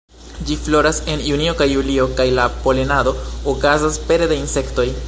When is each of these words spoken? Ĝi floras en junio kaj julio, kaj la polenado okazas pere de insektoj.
Ĝi 0.51 0.55
floras 0.67 1.01
en 1.15 1.21
junio 1.25 1.53
kaj 1.61 1.67
julio, 1.73 2.09
kaj 2.21 2.27
la 2.41 2.49
polenado 2.65 3.15
okazas 3.55 4.03
pere 4.11 4.35
de 4.35 4.43
insektoj. 4.45 4.93